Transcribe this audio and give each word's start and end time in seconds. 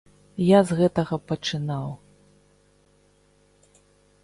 Я 0.43 0.59
з 0.69 0.77
гэтага 0.79 1.19
пачынаў. 1.33 1.85